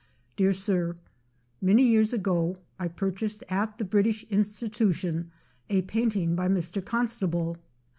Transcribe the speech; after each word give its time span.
“Dear 0.35 0.51
Sir, 0.51 0.97
Many 1.61 1.83
years 1.83 2.11
ago, 2.11 2.57
I 2.79 2.87
purchased 2.87 3.43
at 3.49 3.77
the 3.77 3.85
British 3.85 4.23
Institution 4.31 5.29
a 5.69 5.83
painting 5.83 6.35
by 6.35 6.47
Mr. 6.47 6.83
Constable. 6.83 7.57